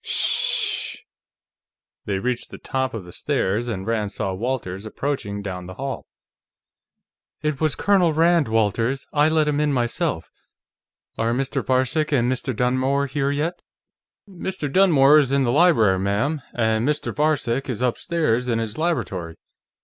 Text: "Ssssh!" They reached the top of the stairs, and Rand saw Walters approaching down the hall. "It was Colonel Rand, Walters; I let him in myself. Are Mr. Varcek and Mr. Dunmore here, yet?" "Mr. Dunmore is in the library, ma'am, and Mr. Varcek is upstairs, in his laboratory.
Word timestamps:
"Ssssh!" 0.03 0.97
They 2.05 2.17
reached 2.17 2.49
the 2.49 2.57
top 2.57 2.95
of 2.95 3.05
the 3.05 3.11
stairs, 3.11 3.67
and 3.67 3.85
Rand 3.85 4.11
saw 4.11 4.33
Walters 4.33 4.83
approaching 4.83 5.43
down 5.43 5.67
the 5.67 5.75
hall. 5.75 6.07
"It 7.43 7.61
was 7.61 7.75
Colonel 7.75 8.11
Rand, 8.11 8.47
Walters; 8.47 9.05
I 9.13 9.29
let 9.29 9.47
him 9.47 9.59
in 9.59 9.71
myself. 9.71 10.31
Are 11.19 11.33
Mr. 11.33 11.63
Varcek 11.63 12.11
and 12.11 12.31
Mr. 12.31 12.55
Dunmore 12.55 13.05
here, 13.05 13.29
yet?" 13.29 13.61
"Mr. 14.27 14.73
Dunmore 14.73 15.19
is 15.19 15.31
in 15.31 15.43
the 15.43 15.51
library, 15.51 15.99
ma'am, 15.99 16.41
and 16.55 16.89
Mr. 16.89 17.15
Varcek 17.15 17.69
is 17.69 17.83
upstairs, 17.83 18.49
in 18.49 18.57
his 18.57 18.79
laboratory. 18.79 19.35